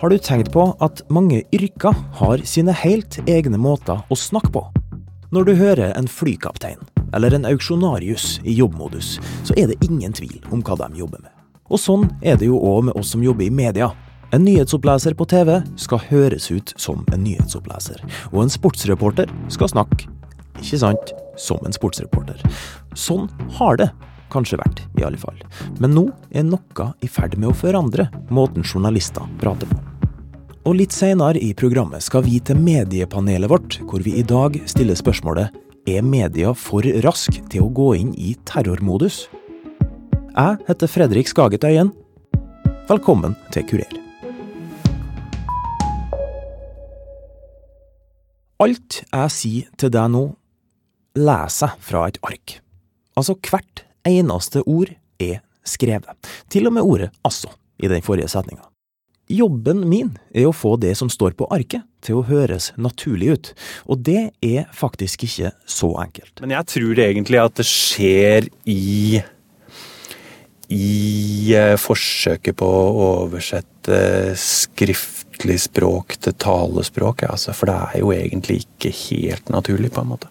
[0.00, 4.62] Har du tenkt på at mange yrker har sine helt egne måter å snakke på?
[5.28, 6.80] Når du hører en flykaptein
[7.12, 11.34] eller en auksjonarius i jobbmodus, så er det ingen tvil om hva de jobber med.
[11.68, 13.90] Og sånn er det jo òg med oss som jobber i media.
[14.32, 18.00] En nyhetsoppleser på TV skal høres ut som en nyhetsoppleser,
[18.32, 20.08] og en sportsreporter skal snakke,
[20.62, 22.40] ikke sant, som en sportsreporter.
[22.96, 23.28] Sånn
[23.60, 23.92] har det
[24.32, 25.36] kanskje vært, i alle fall.
[25.76, 29.89] Men nå er noe i ferd med å forandre måten journalister prater på.
[30.68, 34.98] Og litt seinere i programmet skal vi til mediepanelet vårt, hvor vi i dag stiller
[34.98, 35.54] spørsmålet
[35.88, 39.22] er media for rask til å gå inn i terrormodus?
[40.34, 41.94] Jeg heter Fredrik Skaget Øyen.
[42.90, 43.96] Velkommen til Kurer.
[48.60, 50.26] Alt jeg sier til deg nå,
[51.16, 52.58] leser jeg fra et ark.
[53.16, 56.12] Altså hvert eneste ord er skrevet.
[56.52, 58.69] Til og med ordet 'altså' i den forrige setninga.
[59.30, 63.50] Jobben min er å få det som står på arket til å høres naturlig ut,
[63.86, 66.40] og det er faktisk ikke så enkelt.
[66.42, 69.20] Men jeg tror egentlig at det skjer i
[70.70, 73.96] i eh, forsøket på å oversette
[74.38, 80.12] skriftlig språk til talespråk, altså, for det er jo egentlig ikke helt naturlig, på en
[80.12, 80.30] måte.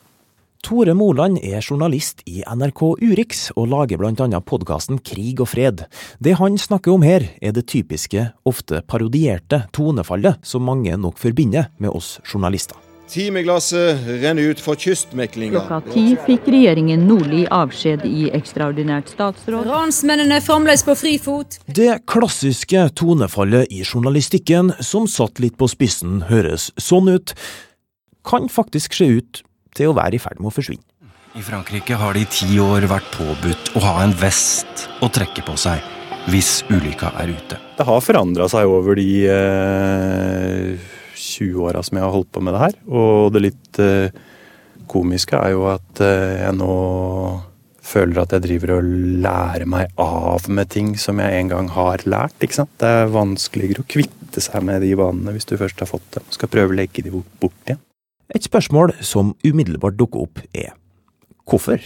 [0.59, 5.85] Tore Moland er journalist i NRK Urix, og lager blant annet podkasten Krig og fred.
[6.19, 11.71] Det han snakker om her, er det typiske, ofte parodierte tonefallet som mange nok forbinder
[11.79, 12.75] med oss journalister.
[13.09, 15.63] Timeglasset renner ut for kystmeklinga.
[15.63, 19.65] Klokka ti fikk regjeringen Nordli avskjed i ekstraordinært statsråd.
[19.65, 21.57] Ransmennene fremdeles på frifot.
[21.65, 27.33] Det klassiske tonefallet i journalistikken, som satt litt på spissen, høres sånn ut,
[28.27, 29.41] kan faktisk se ut
[29.79, 30.85] til å være i ferd med å forsvinne.
[31.37, 35.45] I Frankrike har det i ti år vært påbudt å ha en vest å trekke
[35.45, 35.83] på seg
[36.29, 37.59] hvis ulykka er ute.
[37.77, 42.55] Det har forandra seg over de eh, 20 åra som jeg har holdt på med
[42.55, 42.75] det her.
[42.89, 44.17] Og det litt eh,
[44.89, 46.75] komiske er jo at eh, jeg nå
[47.89, 48.89] føler at jeg driver og
[49.23, 52.37] lærer meg av med ting som jeg en gang har lært.
[52.41, 52.73] ikke sant?
[52.81, 56.27] Det er vanskeligere å kvitte seg med de vanene hvis du først har fått dem.
[56.35, 57.81] Skal prøve å legge de bort igjen.
[58.35, 60.75] Et spørsmål som umiddelbart dukker opp er
[61.49, 61.81] hvorfor?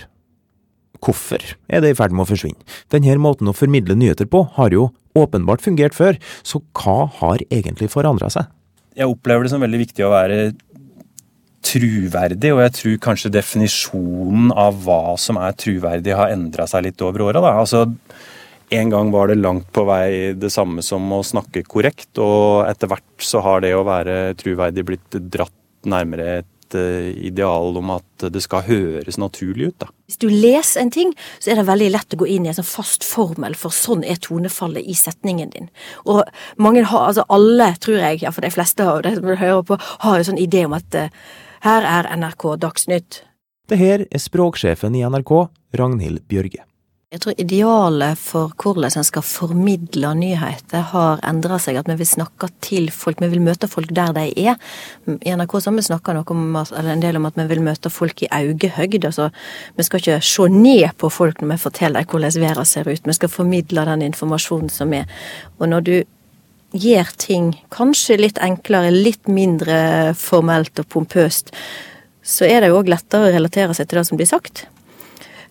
[1.03, 2.59] Hvorfor er det i ferd med å forsvinne?
[2.91, 7.91] Denne måten å formidle nyheter på har jo åpenbart fungert før, så hva har egentlig
[7.93, 8.49] forandra seg?
[8.97, 10.37] Jeg opplever det som veldig viktig å være
[11.63, 17.03] truverdig, og jeg tror kanskje definisjonen av hva som er truverdig, har endra seg litt
[17.05, 17.43] over åra.
[17.53, 17.85] Altså,
[18.73, 22.91] en gang var det langt på vei det samme som å snakke korrekt, og etter
[22.91, 25.55] hvert så har det å være truverdig blitt dratt
[25.89, 29.77] nærmere et uh, ideal om at det skal høres naturlig ut.
[29.83, 29.89] Da.
[30.09, 32.57] Hvis du leser en ting, så er det veldig lett å gå inn i en
[32.57, 35.69] sånn fast formel, for sånn er tonefallet i setningen din.
[36.05, 36.23] Og
[36.61, 39.79] mange har, altså alle, tror jeg, ja, for de fleste av de som hører på,
[40.05, 41.23] har jo sånn idé om at uh,
[41.67, 43.23] her er NRK Dagsnytt.
[43.71, 45.37] Det her er språksjefen i NRK,
[45.79, 46.65] Ragnhild Bjørge.
[47.13, 51.77] Jeg tror idealet for hvordan en skal formidle nyheter har endra seg.
[51.77, 54.57] At vi vil snakke til folk, vi vil møte folk der de er.
[55.05, 58.31] I NRK så har vi snakka en del om at vi vil møte folk i
[58.33, 59.11] øyehøyde.
[59.11, 59.29] Altså,
[59.77, 63.05] vi skal ikke se ned på folk når vi forteller hvordan verden ser ut.
[63.05, 65.05] Vi skal formidle den informasjonen som er.
[65.59, 65.95] Og når du
[66.73, 71.53] gjør ting kanskje litt enklere, litt mindre formelt og pompøst,
[72.25, 74.65] så er det jo òg lettere å relatere seg til det som blir sagt.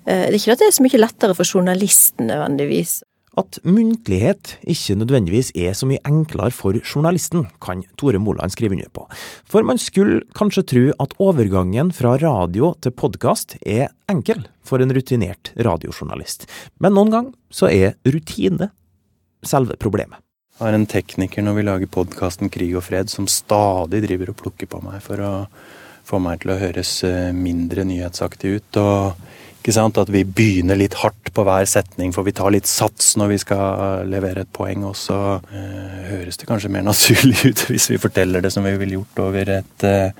[0.06, 3.00] Eh, det er ikke at det er så mye lettere for journalisten nødvendigvis.
[3.40, 8.90] At muntlighet ikke nødvendigvis er så mye enklere for journalisten, kan Tore Moland skrive under
[8.92, 9.06] på.
[9.48, 14.92] For man skulle kanskje tro at overgangen fra radio til podkast er enkel for en
[14.92, 16.44] rutinert radiojournalist,
[16.78, 18.68] men noen gang så er rutine
[19.42, 20.20] selve problemet.
[20.58, 24.42] Jeg har en tekniker når vi lager podkasten Krig og fred som stadig driver og
[24.42, 25.32] plukker på meg for å
[26.04, 28.78] få meg til å høres eh, mindre nyhetsaktig ut.
[28.82, 29.30] og?
[29.62, 33.38] At vi begynner litt hardt på hver setning, for vi tar litt sats når vi
[33.38, 34.82] skal levere et poeng.
[34.88, 38.74] Og så eh, høres det kanskje mer naturlig ut hvis vi forteller det som vi
[38.80, 40.10] ville gjort over et øh,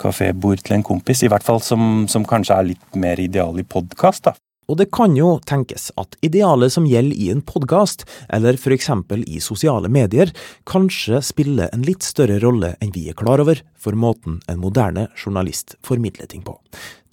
[0.00, 1.22] kafébord til en kompis.
[1.22, 4.38] I hvert fall som, som kanskje er litt mer ideal i podkast, da.
[4.68, 9.22] Og det kan jo tenkes at idealet som gjelder i en podkast, eller for eksempel
[9.24, 10.28] i sosiale medier,
[10.68, 15.06] kanskje spiller en litt større rolle enn vi er klar over for måten en moderne
[15.16, 16.58] journalist formidler ting på.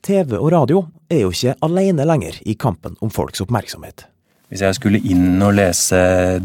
[0.06, 4.06] TV og radio er jo ikke alene lenger i kampen om folks oppmerksomhet.
[4.52, 5.98] Hvis jeg skulle inn og lese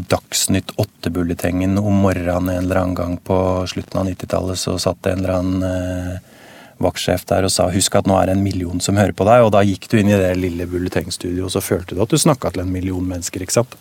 [0.09, 3.37] Dagsnytt 8-bulletengen om morgenen en eller annen gang på
[3.69, 6.41] slutten av 90-tallet, så satt en eller annen eh,
[6.81, 9.45] vaktsjef der og sa husk at nå er det en million som hører på deg,
[9.45, 12.17] og da gikk du inn i det lille bulletengstudioet og så følte du at du
[12.17, 13.77] snakka til en million mennesker, ikke sant.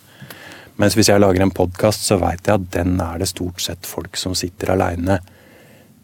[0.81, 3.89] Mens hvis jeg lager en podkast, så veit jeg at den er det stort sett
[3.89, 5.23] folk som sitter aleine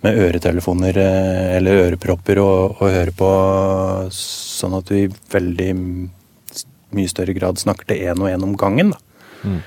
[0.07, 3.31] med øretelefoner eh, eller ørepropper og, og høre på,
[4.15, 5.71] sånn at vi veldig
[6.97, 8.95] mye større grad snakker til én og én om gangen.
[9.43, 9.61] Mm.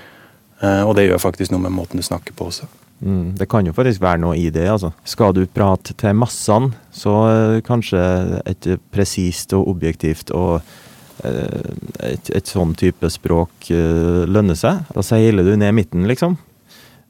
[0.60, 2.68] Uh, og det gjør faktisk noe med måten du snakker på også.
[3.00, 4.66] Mm, det kan jo faktisk være noe i det.
[4.68, 4.92] altså.
[5.08, 8.02] Skal du prate til massene, så uh, kanskje
[8.50, 11.72] et presist og objektivt og uh,
[12.04, 14.84] et, et sånn type språk lønner seg.
[14.92, 16.36] Da seiler du ned midten, liksom.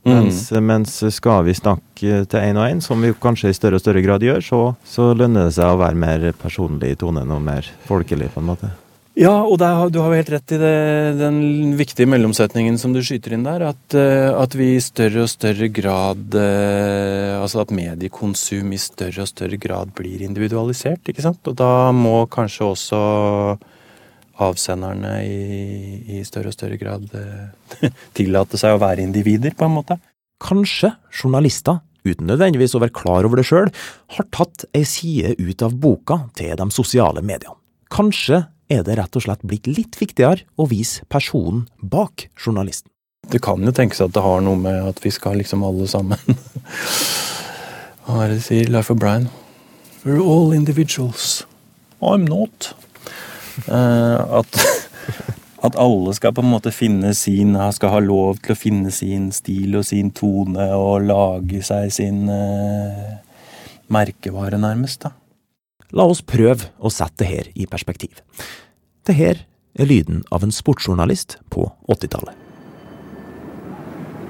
[0.00, 0.12] Mm.
[0.14, 3.85] Mens, mens, skal vi snakke til én og én, som vi kanskje i større og
[3.85, 7.43] større grad gjør, så, så lønner det seg å være mer personlig i tonen og
[7.44, 8.73] mer folkelig, på en måte.
[9.19, 10.76] Ja, og der, du har jo helt rett i det,
[11.19, 11.41] den
[11.76, 13.64] viktige mellomsetningen som du skyter inn der.
[13.73, 19.25] At, eh, at vi i større og større grad eh, Altså at mediekonsum i større
[19.25, 21.02] og større grad blir individualisert.
[21.11, 21.43] ikke sant?
[21.50, 23.02] Og da må kanskje også
[24.40, 29.76] avsenderne i, i større og større grad eh, tillate seg å være individer, på en
[29.78, 30.00] måte.
[30.40, 33.69] Kanskje journalister uten nødvendigvis å være klar over det sjøl,
[34.16, 37.56] har tatt ei side ut av boka til de sosiale mediene.
[37.92, 42.90] Kanskje er det rett og slett blitt litt viktigere å vise personen bak journalisten.
[43.31, 46.19] Det kan jo tenkes at det har noe med at vi skal liksom alle sammen
[48.06, 49.28] Hva er det de sier, Life of Brian?
[50.02, 51.44] We're all individuals.
[52.00, 52.72] I'm not.
[53.66, 54.60] Uh, at,
[55.66, 59.28] at alle skal på en måte finne sin Skal ha lov til å finne sin
[59.34, 63.18] stil og sin tone og lage seg sin uh,
[63.90, 65.04] merkevare, nærmest.
[65.04, 65.14] da.
[65.90, 68.22] La oss prøve å sette det her i perspektiv.
[69.06, 69.42] Det her
[69.74, 72.36] er lyden av en sportsjournalist på 80-tallet.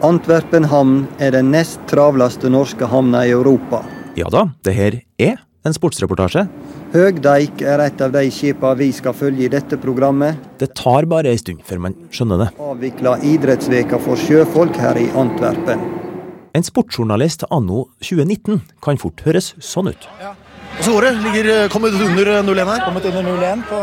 [0.01, 3.83] Antwerpen havn er den nest travleste norske havna i Europa.
[4.17, 6.47] Ja da, det her er en sportsreportasje.
[6.95, 10.41] Høgdeik er et av de skipene vi skal følge i dette programmet.
[10.61, 12.51] Det tar bare ei stund før man skjønner det.
[12.65, 15.83] Avvikla idrettsveka for sjøfolk her i Antwerpen.
[16.57, 20.09] En sportsjournalist anno 2019 kan fort høres sånn ut.
[20.23, 20.33] Ja.
[20.81, 21.07] Og så går.
[21.21, 22.83] Ligger eh, kommet under 0-1 eh, her.
[22.87, 23.81] Kommet under 0-1 på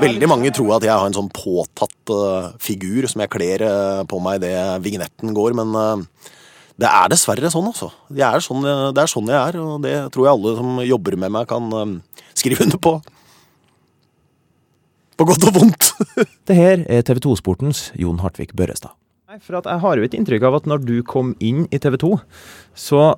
[0.00, 4.02] Veldig mange tror at jeg har en sånn påtatt uh, figur som jeg kler uh,
[4.08, 6.30] på meg idet vignetten går, men uh,
[6.80, 7.90] det er dessverre sånn, altså.
[8.16, 11.34] Er sånn, det er sånn jeg er, og det tror jeg alle som jobber med
[11.36, 12.00] meg, kan
[12.40, 12.94] skrive under på.
[15.20, 15.90] På godt og vondt.
[16.48, 18.96] det her er TV 2-sportens Jon Hartvig Børrestad.
[19.44, 22.14] For jeg har jo et inntrykk av at når du kom inn i TV 2,
[22.74, 23.12] så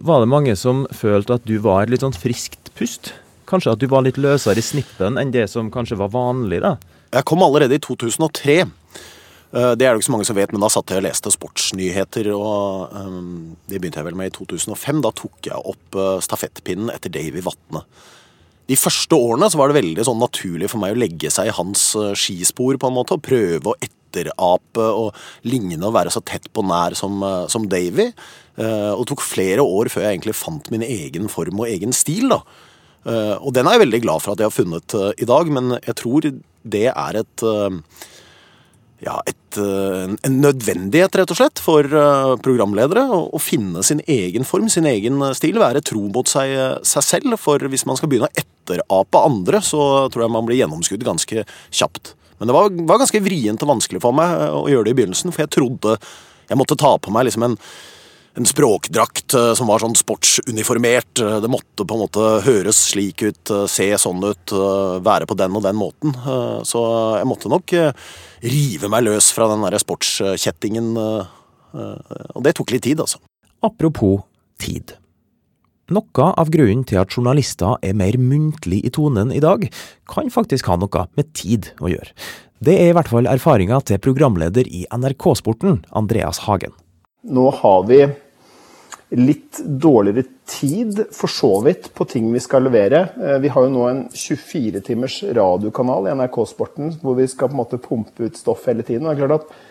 [0.00, 3.12] var det mange som følte at du var et litt sånn friskt pust?
[3.46, 6.62] Kanskje at du var litt løsere i snippen enn det som kanskje var vanlig?
[6.64, 6.78] da?
[7.12, 8.62] Jeg kom allerede i 2003.
[9.52, 11.32] Eh, det er det ikke så mange som vet, men da satt jeg og leste
[11.34, 12.30] sportsnyheter.
[12.32, 15.02] og um, Det begynte jeg vel med i 2005.
[15.04, 17.84] Da tok jeg opp uh, stafettpinnen etter Davy Vatne.
[18.70, 21.56] De første årene så var det veldig sånn naturlig for meg å legge seg i
[21.56, 25.18] hans uh, skispor på en måte, og prøve å etterape og
[25.48, 27.20] ligne og være så tett på nær som,
[27.52, 28.08] som Davy.
[28.56, 31.92] Uh, og det tok flere år før jeg egentlig fant min egen form og egen
[31.96, 32.32] stil.
[32.32, 32.40] da.
[33.04, 35.52] Uh, og den er jeg veldig glad for at jeg har funnet uh, i dag,
[35.52, 36.28] men jeg tror
[36.62, 37.42] det er et
[39.02, 41.86] ja, et, en nødvendighet, rett og slett, for
[42.44, 45.58] programledere å, å, finne sin egen form, sin egen stil.
[45.60, 46.54] Være tro mot seg,
[46.86, 47.36] seg, selv.
[47.42, 51.46] For hvis man skal begynne å etterape andre, så tror jeg man blir gjennomskudd ganske
[51.74, 52.14] kjapt.
[52.38, 55.34] Men det var, var ganske vrient og vanskelig for meg å gjøre det i begynnelsen,
[55.34, 55.98] for jeg trodde
[56.48, 57.58] jeg måtte ta på meg liksom en
[58.34, 61.20] en språkdrakt eh, som var sånn sportsuniformert.
[61.20, 64.54] Eh, det måtte på en måte høres slik ut, eh, se sånn ut,
[65.04, 66.14] være på den og den måten.
[66.68, 66.80] Så
[67.18, 67.74] jeg måtte nok
[68.42, 70.92] rive meg løs fra den der sportskjettingen.
[71.72, 73.20] Og det tok litt tid, altså.
[73.64, 74.22] Apropos
[74.60, 74.94] tid.
[75.92, 79.66] Noe av grunnen til at journalister er mer muntlig i tonen i dag,
[80.08, 82.12] kan faktisk ha noe med tid å gjøre.
[82.62, 86.72] Det er i hvert fall erfaringa til programleder i NRK-sporten, Andreas Hagen.
[87.22, 88.02] Nå har vi
[89.12, 93.02] litt dårligere tid, for så vidt, på ting vi skal levere.
[93.20, 97.50] Eh, vi har jo nå en 24 timers radiokanal i NRK Sporten hvor vi skal
[97.50, 99.06] på en måte pumpe ut stoff hele tiden.
[99.06, 99.70] og det er klart at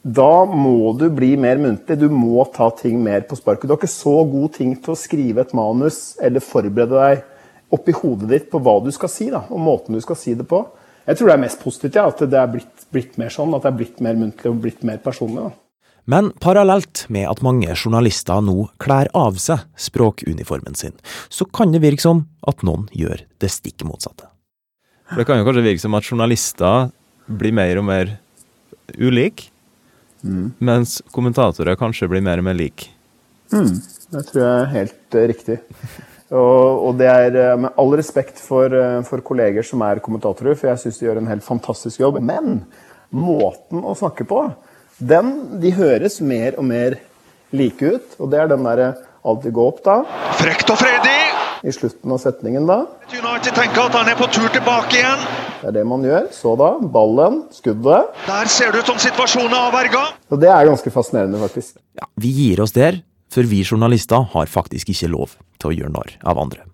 [0.00, 1.98] da må du bli mer muntlig.
[2.00, 3.68] Du må ta ting mer på sparket.
[3.68, 7.26] Du har ikke så god ting til å skrive et manus eller forberede deg
[7.70, 10.48] oppi hodet ditt på hva du skal si, da, og måten du skal si det
[10.48, 10.64] på.
[11.06, 13.66] Jeg tror det er mest positivt ja, at det er blitt, blitt, mer sånn, at
[13.66, 15.50] det er blitt mer muntlig og blitt mer personlig.
[15.50, 15.69] da.
[16.10, 20.96] Men parallelt med at mange journalister nå kler av seg språkuniformen sin,
[21.30, 24.26] så kan det virke som at noen gjør det stikk motsatte.
[25.10, 26.90] For det kan jo kanskje virke som at journalister
[27.30, 28.14] blir mer og mer
[28.98, 29.50] ulike,
[30.22, 30.56] mm.
[30.58, 32.90] mens kommentatorer kanskje blir mer og mer like.
[33.54, 33.76] Mm.
[34.10, 35.60] Det tror jeg er helt uh, riktig.
[36.30, 40.54] Og, og, det er uh, med all respekt for, uh, for, kolleger som er kommentatorer,
[40.54, 42.20] for jeg syns de gjør en helt fantastisk jobb.
[42.22, 42.60] Men
[43.10, 44.44] måten å snakke på
[45.00, 46.98] Den, de høres mer og mer
[47.56, 48.90] like ut, og det er den derre
[49.24, 49.94] alltid gå opp, da.
[50.36, 51.16] Frekt og fredig!
[51.64, 52.82] I slutten av setningen, da.
[53.08, 55.24] United tenker at han er på tur tilbake igjen.
[55.60, 56.28] Det er det man gjør.
[56.36, 58.14] Så da, ballen, skuddet.
[58.28, 60.06] Der ser det ut som situasjonen er avverga.
[60.32, 61.76] Og det er ganske fascinerende, faktisk.
[62.00, 63.02] Ja, Vi gir oss der,
[63.32, 66.64] for vi journalister har faktisk ikke lov til å gjøre narr av andre.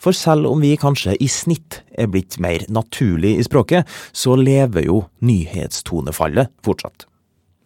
[0.00, 4.88] For selv om vi kanskje i snitt er blitt mer naturlig i språket, så lever
[4.88, 7.09] jo nyhetstonefallet fortsatt.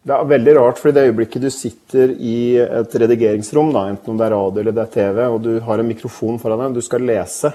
[0.05, 4.13] Det er veldig rart, for i det øyeblikket du sitter i et redigeringsrom, da, enten
[4.13, 6.75] om det er radio eller det er TV, og du har en mikrofon foran deg,
[6.75, 7.49] og du skal lese,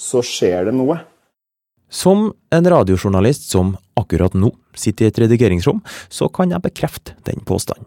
[0.00, 0.96] så skjer det noe.
[1.92, 7.44] Som en radiojournalist som akkurat nå sitter i et redigeringsrom, så kan jeg bekrefte den
[7.44, 7.84] påstanden.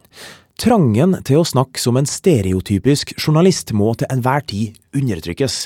[0.62, 5.64] Trangen til å snakke som en stereotypisk journalist må til enhver tid undertrykkes,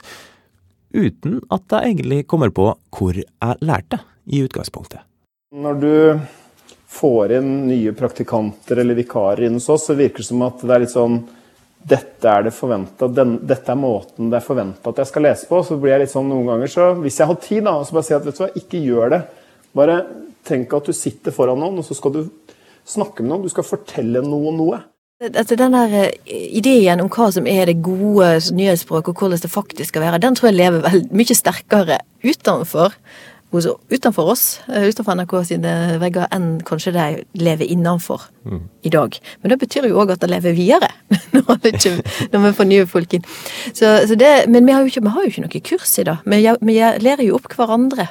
[0.95, 3.99] uten at jeg egentlig kommer på hvor jeg lærte
[4.31, 5.03] i utgangspunktet.
[5.51, 5.91] Når du
[6.97, 10.73] får inn nye praktikanter eller vikarer inn hos oss, så virker det som at det
[10.75, 11.19] er litt sånn
[11.87, 15.61] dette er det forventa, dette er måten det er forventa at jeg skal lese på.
[15.63, 18.07] Så blir jeg litt sånn noen ganger, så hvis jeg har tid, da, så bare
[18.07, 19.21] si at vet du hva, ikke gjør det.
[19.77, 19.97] Bare
[20.47, 22.21] tenk at du sitter foran noen, og så skal du
[22.87, 23.45] snakke med noen.
[23.47, 24.81] Du skal fortelle noen noe.
[25.17, 29.93] Altså, den der ideen om hva som er det gode nyhetsspråket, og hvordan det faktisk
[29.93, 32.93] skal være, den tror jeg lever mye sterkere utenfor
[33.53, 37.05] utenfor oss, utenfor NRK sine vegger, enn kanskje de
[37.39, 38.63] lever innenfor mm.
[38.83, 39.17] i dag.
[39.41, 40.89] Men det betyr jo òg at det lever videre,
[41.35, 41.95] når, ikke,
[42.33, 43.27] når vi får nye folk inn.
[43.71, 46.17] Så, så det, men vi har, ikke, vi har, jo ikke, noe kurs i det.
[46.25, 48.09] Vi, vi lærer jo opp hverandre.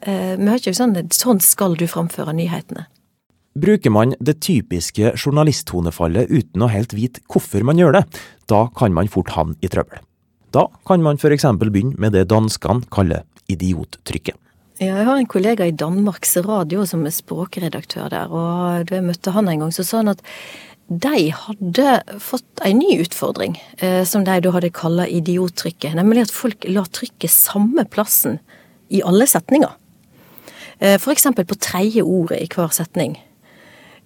[0.00, 2.88] Vi har ikke sånn sånn skal du framføre nyhetene.
[3.60, 8.04] Bruker man det typiske journalisttonefallet uten å helt vite hvorfor man gjør det,
[8.48, 10.00] da kan man fort havne i trøbbel.
[10.54, 11.46] Da kan man f.eks.
[11.60, 14.36] begynne med det danskene kaller idiottrykket.
[14.80, 19.04] Ja, jeg har en kollega i Danmarks Radio som er språkredaktør der, og da jeg
[19.04, 20.22] møtte han en gang, så sa han at
[20.90, 25.94] de hadde fått en ny utfordring, eh, som de da hadde kalla idiottrykket.
[25.94, 28.40] Nemlig at folk la trykket samme plassen
[28.90, 29.76] i alle setninger.
[30.80, 33.18] Eh, eksempel på tredje ordet i hver setning.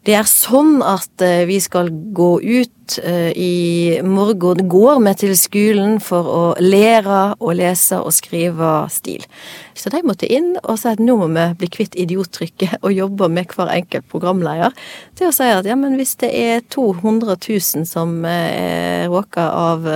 [0.05, 5.33] Det er sånn at eh, vi skal gå ut eh, i morgen, går vi til
[5.41, 9.25] skolen for å lære å lese og skrive stil.
[9.73, 13.31] Så de måtte inn og si at nå må vi bli kvitt idiottrykket og jobbe
[13.33, 14.77] med hver enkelt programleder
[15.17, 19.89] til å si at ja, men hvis det er 200 000 som er råka av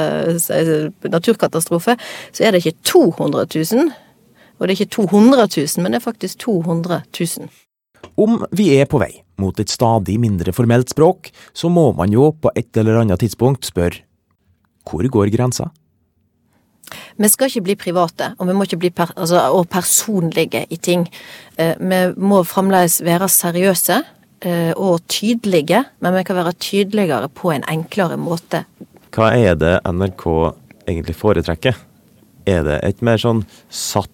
[1.05, 2.01] naturkatastrofe,
[2.33, 3.95] så er det ikke 200 000.
[4.57, 7.57] Og det er ikke 200 000, men det er faktisk 200 000.
[8.17, 12.33] Om vi er på vei mot et stadig mindre formelt språk, så må man jo
[12.35, 14.05] på et eller annet tidspunkt spørre
[14.89, 15.69] hvor går grensa?
[17.19, 20.79] Vi skal ikke bli private, og vi må ikke bli per, altså, og personlige i
[20.81, 21.05] ting.
[21.61, 27.53] Eh, vi må fremdeles være seriøse eh, og tydelige, men vi kan være tydeligere på
[27.53, 28.65] en enklere måte.
[29.13, 30.25] Hva er det NRK
[30.89, 31.77] egentlig foretrekker?
[32.49, 34.13] Er det et mer sånn satt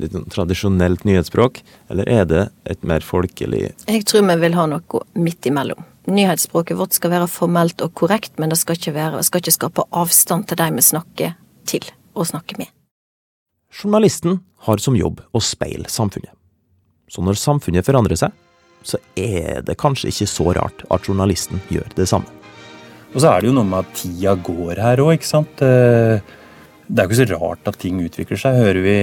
[0.00, 4.66] litt sånn tradisjonelt nyhetsspråk, eller er det et mer folkelig Jeg tror vi vil ha
[4.70, 5.84] noe midt imellom.
[6.10, 9.86] Nyhetsspråket vårt skal være formelt og korrekt, men det skal ikke, være, skal ikke skape
[9.90, 11.34] avstand til de vi snakker
[11.68, 12.70] til og snakker med.
[13.70, 16.32] Journalisten har som jobb å speile samfunnet.
[17.10, 18.34] Så når samfunnet forandrer seg,
[18.86, 22.28] så er det kanskje ikke så rart at journalisten gjør det samme.
[23.10, 25.62] Og så er det jo noe med at tida går her òg, ikke sant.
[25.66, 26.22] Eh,
[26.90, 28.56] det er jo ikke så rart at ting utvikler seg.
[28.58, 28.94] Hører vi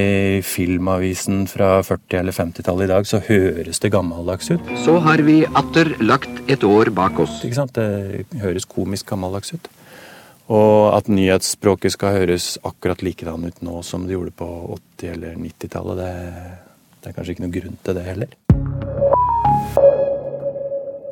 [0.44, 4.72] Filmavisen fra 40- eller 50-tallet i dag, så høres det gammeldags ut.
[4.84, 7.40] Så har vi atter lagt et år bak oss.
[7.48, 7.80] Ikke sant?
[7.80, 9.72] Det høres komisk gammeldags ut.
[10.52, 14.50] Og at nyhetsspråket skal høres akkurat likedan ut nå som det gjorde på
[15.00, 18.38] 80- eller 90-tallet, det, det er kanskje ikke noe grunn til det heller.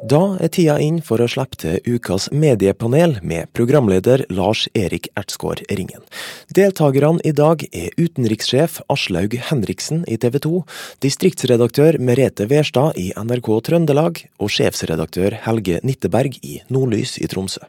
[0.06, 5.64] Da er tida inn for å slippe til ukas mediepanel med programleder Lars Erik Ertsgaard
[5.72, 6.04] Ringen.
[6.54, 10.62] Deltakerne i dag er utenrikssjef Aslaug Henriksen i TV 2,
[11.02, 17.66] distriktsredaktør Merete Wærstad i NRK Trøndelag og sjefsredaktør Helge Nitteberg i Nordlys i Tromsø.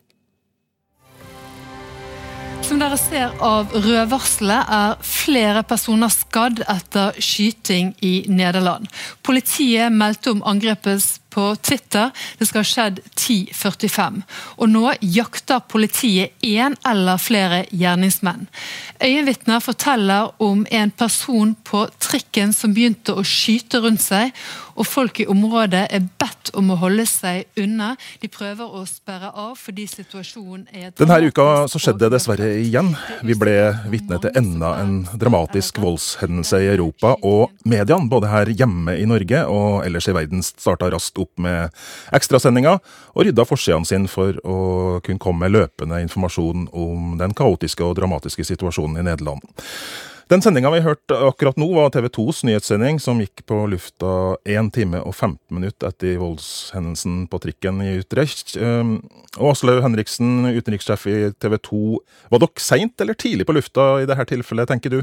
[2.67, 8.91] Som dere ser av rødvarselet, er flere personer skadd etter skyting i Nederland.
[9.25, 11.05] Politiet meldte om angrepet
[11.37, 12.13] på Twitter.
[12.39, 14.23] Det skal ha skjedd 10.45.
[14.57, 18.49] Og nå jakter politiet én eller flere gjerningsmenn.
[19.05, 24.33] Øyenvitner forteller om en person på trikken som begynte å skyte rundt seg,
[24.77, 27.95] og folk i området er bedt om å holde seg unna.
[28.23, 32.93] De prøver å sperre av fordi situasjonen er Denne uka så skjedde det dessverre igjen.
[33.27, 33.57] Vi ble
[33.93, 39.43] vitne til enda en dramatisk voldshendelse i Europa, og mediene, både her hjemme i Norge
[39.51, 41.73] og ellers i verden, starta raskt opp med
[42.17, 42.81] ekstrasendinger,
[43.15, 44.59] og rydda forsidene sine for å
[45.07, 49.43] kunne komme med løpende informasjon om den kaotiske og dramatiske situasjonen i Nederland.
[50.27, 54.73] Den sendinga vi hørte akkurat nå, var TV 2s nyhetssending, som gikk på lufta 1
[54.75, 58.57] time og 15 minutter etter voldshendelsen på trikken i Utrecht.
[58.59, 58.97] Um,
[59.39, 59.55] og
[59.85, 61.83] Henriksen, utenrikssjef i TV 2.
[62.35, 64.99] Var dere seint eller tidlig på lufta i dette tilfellet, tenker du?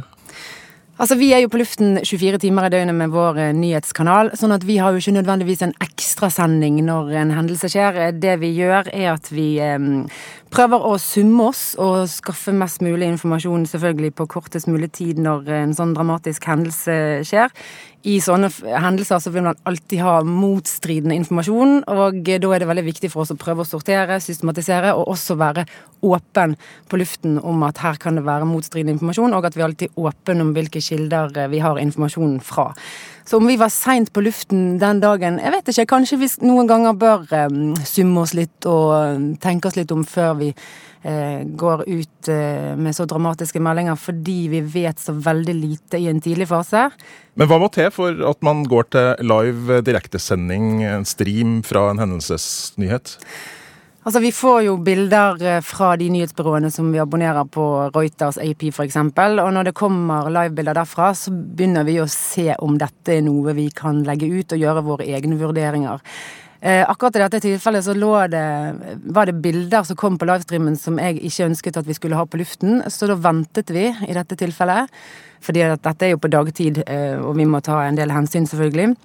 [0.99, 4.53] Altså, Vi er jo på luften 24 timer i døgnet med vår eh, nyhetskanal, sånn
[4.53, 8.11] at vi har jo ikke nødvendigvis en ekstrasending når en hendelse skjer.
[8.13, 9.87] Det vi gjør, er at vi eh,
[10.53, 15.49] prøver å summe oss og skaffe mest mulig informasjon selvfølgelig på kortest mulig tid når
[15.63, 17.49] en sånn dramatisk hendelse skjer
[18.03, 18.49] i sånne
[18.83, 23.23] hendelser så vil man alltid ha motstridende informasjon, og da er det veldig viktig for
[23.23, 25.63] oss å prøve å sortere, systematisere, og også være
[26.03, 26.57] åpen
[26.91, 30.09] på luften om at her kan det være motstridende informasjon, og at vi alltid er
[30.09, 32.73] åpne om hvilke kilder vi har informasjonen fra.
[33.25, 35.89] Så om vi var seint på luften den dagen, jeg vet ikke.
[35.95, 37.47] Kanskje vi noen ganger bør eh,
[37.87, 42.95] summe oss litt og tenke oss litt om før vi eh, går ut eh, med
[42.95, 46.89] så dramatiske meldinger, fordi vi vet så veldig lite i en tidlig fase.
[47.39, 52.03] Men hva må til for at man går til live direktesending, en stream fra en
[52.03, 53.17] hendelsesnyhet?
[54.03, 57.63] Altså, Vi får jo bilder eh, fra de nyhetsbyråene som vi abonnerer på,
[57.95, 58.97] Reuters, AP f.eks.
[58.99, 63.55] Og når det kommer livebilder derfra, så begynner vi å se om dette er noe
[63.55, 66.03] vi kan legge ut og gjøre våre egne vurderinger.
[66.59, 67.95] Eh, akkurat i dette tilfellet så
[68.27, 68.43] det,
[69.11, 72.25] var det bilder som kom på livestreamen som jeg ikke ønsket at vi skulle ha
[72.27, 74.91] på luften, så da ventet vi i dette tilfellet.
[75.43, 78.97] Fordi dette er jo på dagtid, eh, og vi må ta en del hensyn, selvfølgelig.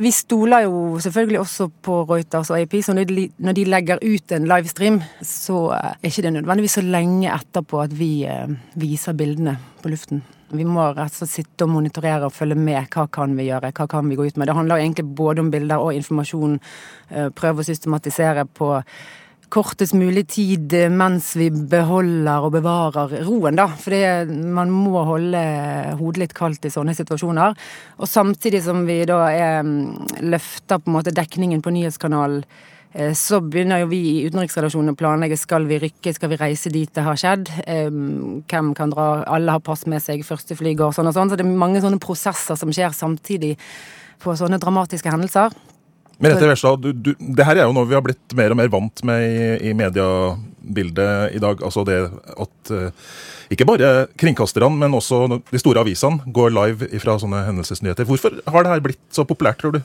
[0.00, 4.46] Vi stoler jo selvfølgelig også på Reuters og AP, så når de legger ut en
[4.48, 9.92] livestream, så er ikke det nødvendigvis så lenge etterpå at vi eh, viser bildene på
[9.92, 10.22] luften.
[10.52, 12.88] Vi må rett og slett sitte og monitorere og følge med.
[12.92, 14.48] Hva kan vi gjøre, hva kan vi gå ut med?
[14.48, 16.58] Det handler egentlig både om bilder og informasjon.
[17.10, 18.74] Eh, prøve å systematisere på
[19.52, 23.68] kortest mulig tid mens vi beholder og bevarer roen, da.
[23.76, 25.42] For man må holde
[26.00, 27.56] hodet litt kaldt i sånne situasjoner.
[28.00, 32.44] Og samtidig som vi da er, mm, løfter på en måte dekningen på nyhetskanalen,
[32.94, 36.72] eh, så begynner jo vi i utenriksredaksjonen å planlegge skal vi rykke, skal vi reise
[36.72, 37.48] dit det har skjedd.
[38.48, 39.24] Hvem kan dra?
[39.26, 41.28] Alle har pass med seg, første fly går, sånn og sånn.
[41.28, 43.58] Så det er mange sånne prosesser som skjer samtidig
[44.18, 45.52] på sånne dramatiske hendelser.
[46.22, 49.24] Merete Wærstad, det her er jo noe vi har blitt mer og mer vant med
[49.26, 51.64] i, i mediebildet i dag.
[51.66, 51.98] Altså det
[52.30, 53.16] at uh,
[53.52, 58.06] ikke bare kringkasterne, men også de store avisene går live fra sånne hendelsesnyheter.
[58.08, 59.82] Hvorfor har det her blitt så populært, tror du?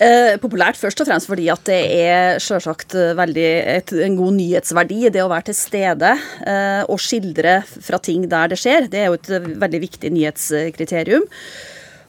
[0.00, 5.02] Eh, populært først og fremst fordi at det er selvsagt veldig et, en god nyhetsverdi.
[5.12, 6.14] Det å være til stede
[6.48, 9.28] eh, og skildre fra ting der det skjer, det er jo et
[9.60, 11.28] veldig viktig nyhetskriterium.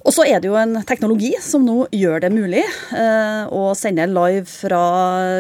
[0.01, 4.07] Og så er det jo en teknologi som nå gjør det mulig eh, å sende
[4.09, 4.81] live fra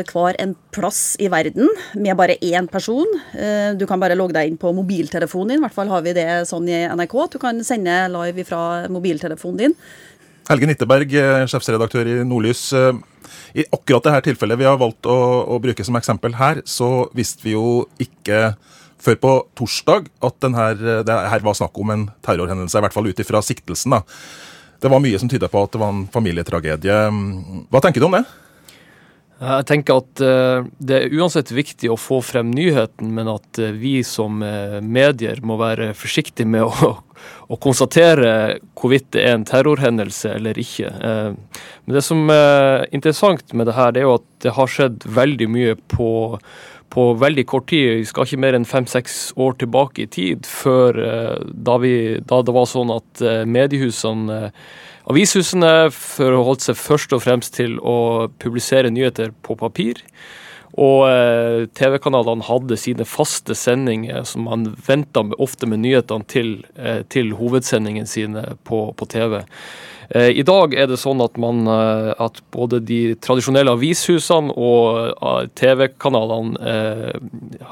[0.05, 3.07] hver en plass i verden med bare én person.
[3.33, 6.13] Eh, du kan bare logge deg inn på mobiltelefonen din, i hvert fall har vi
[6.17, 7.15] det sånn i NRK.
[7.33, 8.61] Du kan sende live fra
[8.93, 9.75] mobiltelefonen din.
[10.51, 12.67] Helge Nitteberg, eh, sjefsredaktør i Nordlys.
[13.57, 15.17] I akkurat dette tilfellet vi har valgt å,
[15.55, 18.53] å bruke som eksempel her, så visste vi jo ikke
[19.01, 20.69] før på torsdag at denne,
[21.01, 23.97] det her var snakk om en terrorhendelse, i hvert fall ut ifra siktelsen.
[23.97, 24.03] da.
[24.81, 27.01] Det var mye som tyda på at det var en familietragedie.
[27.69, 28.25] Hva tenker du om det?
[29.41, 33.71] Jeg tenker at uh, det er uansett viktig å få frem nyheten, men at uh,
[33.73, 36.91] vi som uh, medier må være forsiktige med å,
[37.49, 40.91] å, konstatere hvorvidt det er en terrorhendelse eller ikke.
[40.93, 45.09] men det som er interessant med det her, det er jo at det har skjedd
[45.09, 46.11] veldig mye på
[46.91, 50.99] på veldig kort tid, vi skal ikke mer enn fem-seks år tilbake i tid, før
[50.99, 51.95] eh, da, vi,
[52.27, 54.71] da det var sånn at eh, mediehusene eh,
[55.09, 59.97] Avishusene forholdt seg først og fremst til å publisere nyheter på papir.
[60.77, 61.09] Og
[61.73, 66.53] TV-kanalene hadde sine faste sendinger som man venta ofte med nyhetene til,
[67.11, 69.41] til hovedsendingene sine på, på TV.
[70.15, 75.13] Eh, I dag er det sånn at, man, eh, at både de tradisjonelle avishusene og
[75.13, 76.73] eh, TV-kanalene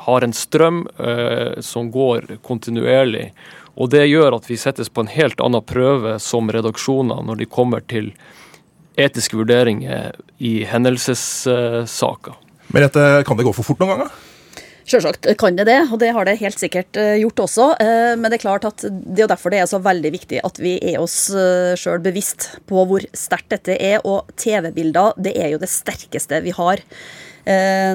[0.06, 0.84] har en strøm
[1.63, 3.30] som går kontinuerlig.
[3.80, 7.49] Og det gjør at vi settes på en helt annen prøve som redaksjoner når de
[7.49, 8.12] kommer til
[8.99, 12.39] etiske vurderinger i hendelsessaker.
[12.73, 14.29] Men dette, kan det gå for fort noen ganger?
[14.89, 17.65] Selvsagt kan det det, og det har det helt sikkert eh, gjort også.
[17.84, 20.58] Eh, men det er klart at det er derfor det er så veldig viktig at
[20.58, 24.02] vi er oss eh, sjøl bevisst på hvor sterkt dette er.
[24.02, 26.82] Og TV-bilder det er jo det sterkeste vi har.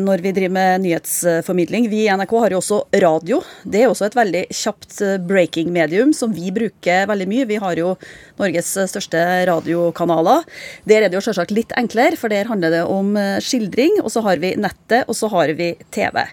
[0.04, 1.85] når vi driver med nyhetsformidling.
[1.90, 3.37] Vi i NRK har jo også radio.
[3.62, 4.96] Det er også et veldig kjapt
[5.28, 7.46] breaking-medium som vi bruker veldig mye.
[7.46, 7.92] Vi har jo
[8.40, 10.42] Norges største radiokanaler.
[10.90, 14.00] Der er det jo selvsagt litt enklere, for der handler det om skildring.
[14.02, 16.24] Og så har vi nettet, og så har vi TV.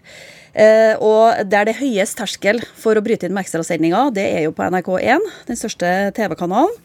[0.52, 4.46] Eh, og der det er høyest terskel for å bryte inn med ekstrasendinger, det er
[4.48, 6.76] jo på NRK1, den største TV-kanalen.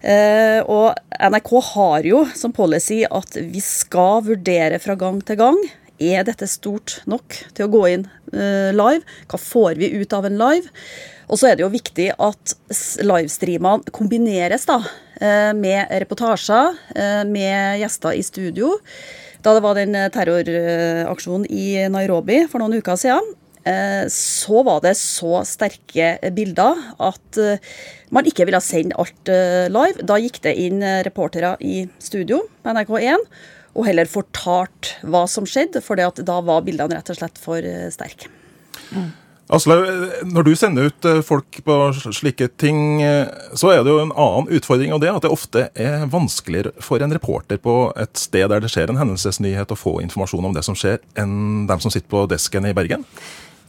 [0.00, 5.58] Uh, og NRK har jo som policy at vi skal vurdere fra gang til gang.
[6.00, 9.04] Er dette stort nok til å gå inn uh, live?
[9.28, 10.72] Hva får vi ut av en live?
[11.28, 12.54] Og så er det jo viktig at
[13.04, 16.80] livestreamene kombineres da, uh, med reportasjer,
[17.28, 18.72] med gjester i studio.
[19.40, 23.36] Da det var den terroraksjonen i Nairobi for noen uker siden,
[23.68, 27.60] Eh, så var det så sterke bilder at eh,
[28.08, 30.06] man ikke ville sende alt eh, live.
[30.08, 33.26] Da gikk det inn reportere i studio på NRK1
[33.70, 37.62] og heller fortalt hva som skjedde, for da var bildene rett og slett for
[37.94, 38.26] sterke.
[38.90, 39.12] Mm.
[39.50, 39.86] Aslaug,
[40.30, 41.76] når du sender ut folk på
[42.14, 43.02] slike ting,
[43.58, 44.94] så er det jo en annen utfordring.
[44.94, 48.70] Og det at det ofte er vanskeligere for en reporter på et sted der det
[48.70, 52.28] skjer en hendelsesnyhet, å få informasjon om det som skjer, enn dem som sitter på
[52.30, 53.02] desken i Bergen?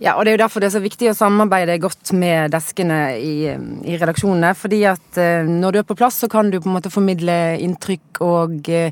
[0.01, 2.95] Ja, og det er jo derfor det er så viktig å samarbeide godt med deskene
[3.21, 3.33] i,
[3.85, 4.55] i redaksjonene.
[4.57, 7.35] fordi at eh, når du er på plass, så kan du på en måte formidle
[7.61, 8.89] inntrykk og eh,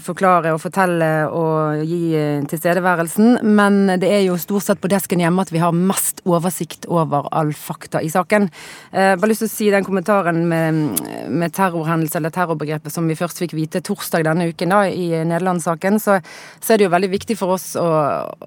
[0.00, 3.42] forklare og fortelle og gi eh, tilstedeværelsen.
[3.44, 7.28] Men det er jo stort sett på desken hjemme at vi har mest oversikt over
[7.28, 8.48] all fakta i saken.
[8.88, 13.18] Eh, bare lyst til å si den kommentaren med, med terrorhendelse eller terrorbegrepet som vi
[13.20, 16.16] først fikk vite torsdag denne uken da, i Nederlandssaken, så,
[16.56, 17.84] så er det jo veldig viktig for oss å,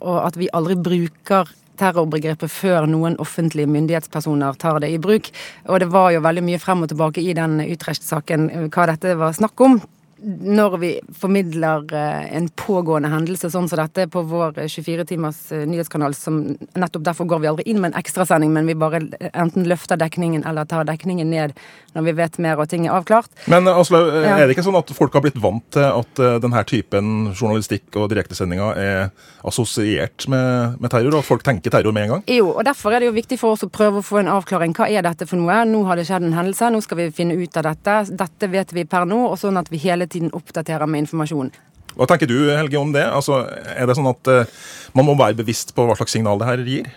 [0.02, 5.32] å, at vi aldri bruker terrorbegrepet før noen offentlige myndighetspersoner tar det i bruk.
[5.70, 9.36] Og det var jo veldig mye frem og tilbake i den Utrecht-saken hva dette var
[9.38, 9.80] snakk om
[10.26, 16.16] når vi formidler eh, en pågående hendelse sånn som dette på vår 24-timers eh, nyhetskanal,
[16.18, 16.40] som
[16.74, 20.46] nettopp derfor går vi aldri inn med en ekstrasending, men vi bare enten løfter dekningen
[20.48, 21.54] eller tar dekningen ned
[21.96, 23.30] når vi vet mer og ting er avklart.
[23.52, 24.40] Men Aslaug, eh, ja.
[24.40, 28.10] er det ikke sånn at folk har blitt vant til at denne typen journalistikk og
[28.14, 32.26] direktesendinger er assosiert med, med terror, og folk tenker terror med en gang?
[32.34, 34.74] Jo, og derfor er det jo viktig for oss å prøve å få en avklaring.
[34.76, 35.62] Hva er dette for noe?
[35.70, 38.00] Nå har det skjedd en hendelse, nå skal vi finne ut av dette.
[38.26, 41.52] Dette vet vi per nå, og sånn at vi hele tiden oppdaterer med informasjon.
[41.96, 43.06] Hva tenker du Helge om det?
[43.08, 44.56] Altså, er det sånn at uh,
[44.98, 46.90] man må være bevisst på hva slags signal det her gir?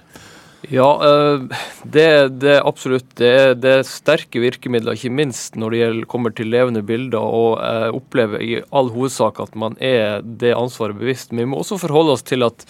[0.66, 1.44] Ja, uh,
[1.86, 2.08] det,
[2.42, 3.06] det absolutt.
[3.20, 7.22] Det er, det er, sterke virkemidler, ikke minst når det gjelder, kommer til levende bilder.
[7.22, 11.30] Og jeg opplever i all hovedsak at man er det ansvaret bevisst.
[11.30, 12.66] Men vi må også forholde oss til at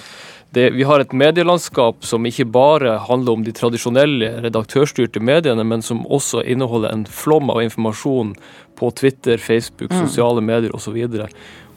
[0.50, 5.84] det, vi har et medielandskap som ikke bare handler om de tradisjonelle redaktørstyrte mediene, men
[5.84, 8.32] som også inneholder en flom av informasjon
[8.78, 10.06] på Twitter, Facebook, mm.
[10.06, 10.96] sosiale medier osv.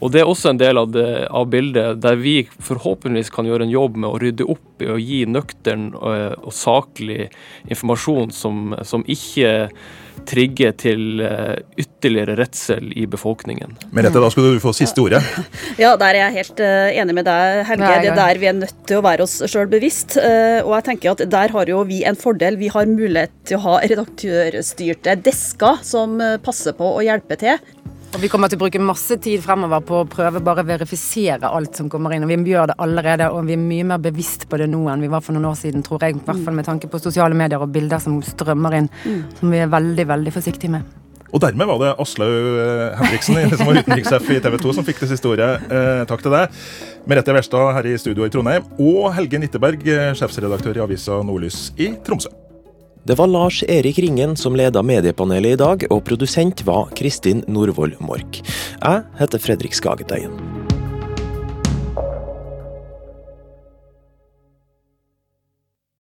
[0.02, 3.68] Og Det er også en del av, det, av, bildet der vi forhåpentligvis kan gjøre
[3.68, 7.28] en jobb med å rydde opp i å gi nøktern og, eh, og saklig
[7.68, 9.68] informasjon som, som ikke
[10.28, 13.76] trigger til eh, ytterligere redsel i befolkningen.
[13.94, 15.22] Merete, da skulle du få siste ordet.
[15.82, 17.90] Ja, der er jeg helt uh, enig med deg, Helge.
[18.02, 20.18] Det er der vi er nødt til å være oss sjøl bevisst.
[20.20, 22.58] Uh, og jeg tenker at der har jo vi en fordel.
[22.60, 27.58] Vi har mulighet til å ha redaktørstyrte desker som passer på å hjelpe til.
[28.12, 31.48] Og Vi kommer til å bruke masse tid fremover på å prøve bare å verifisere
[31.48, 32.26] alt som kommer inn.
[32.26, 35.00] og Vi gjør det allerede, og vi er mye mer bevisst på det nå enn
[35.00, 36.18] vi var for noen år siden, tror jeg.
[36.18, 39.22] I hvert fall med tanke på sosiale medier og bilder som strømmer inn, mm.
[39.40, 40.84] som vi er veldig, veldig forsiktige med.
[41.32, 45.00] Og dermed var det Aslaug eh, Henriksen som var utenrikssjef i TV 2 som fikk
[45.00, 45.50] det siste ordet.
[45.72, 46.62] Eh, takk til deg.
[47.08, 51.70] Merete Wærstad her i studio i Trondheim, og Helge Nitteberg, eh, sjefsredaktør i avisa Nordlys
[51.80, 52.34] i Tromsø.
[53.04, 57.96] Det var Lars Erik Ringen som leda mediepanelet i dag, og produsent var Kristin Norvoll
[57.98, 58.38] Mork.
[58.78, 60.61] Jeg heter Fredrik Skagetøyen.